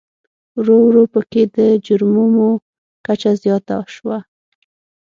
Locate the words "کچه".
3.05-3.31